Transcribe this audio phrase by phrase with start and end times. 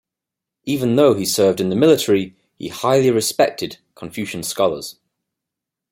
[0.63, 4.95] Even though he served in the military, he highly respected Confucian scholars.